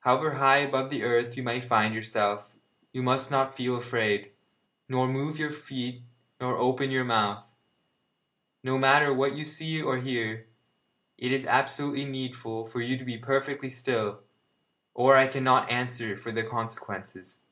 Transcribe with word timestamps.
However 0.00 0.36
high 0.36 0.56
above 0.60 0.88
the 0.88 1.02
earth 1.02 1.36
you 1.36 1.42
may 1.42 1.60
find 1.60 1.92
yourself, 1.94 2.50
you 2.94 3.02
must 3.02 3.30
not 3.30 3.54
feel 3.54 3.76
afraid, 3.76 4.30
nor 4.88 5.06
move 5.06 5.38
your 5.38 5.52
feet 5.52 6.00
nor 6.40 6.56
open 6.56 6.90
your 6.90 7.04
mouth. 7.04 7.46
No 8.62 8.78
matter 8.78 9.12
what 9.12 9.34
you 9.34 9.44
see 9.44 9.82
or 9.82 9.98
hear, 9.98 10.46
it 11.18 11.30
is 11.30 11.44
absolutely 11.44 12.06
needful 12.06 12.64
for 12.64 12.80
you 12.80 12.96
to 12.96 13.04
be 13.04 13.18
perfectly 13.18 13.68
still, 13.68 14.22
or 14.94 15.14
I 15.18 15.26
cannot 15.26 15.70
answer 15.70 16.16
for 16.16 16.32
the 16.32 16.42
consequences.' 16.42 17.42